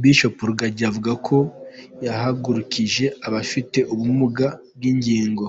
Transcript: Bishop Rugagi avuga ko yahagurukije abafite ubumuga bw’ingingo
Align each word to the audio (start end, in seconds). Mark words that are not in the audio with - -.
Bishop 0.00 0.36
Rugagi 0.48 0.82
avuga 0.90 1.12
ko 1.26 1.36
yahagurukije 2.04 3.04
abafite 3.26 3.78
ubumuga 3.92 4.46
bw’ingingo 4.76 5.46